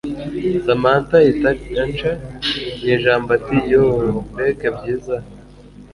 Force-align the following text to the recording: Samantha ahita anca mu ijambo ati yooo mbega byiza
Samantha 0.65 1.13
ahita 1.21 1.51
anca 1.81 2.11
mu 2.77 2.85
ijambo 2.95 3.27
ati 3.37 3.55
yooo 3.71 4.15
mbega 4.31 4.67
byiza 4.77 5.15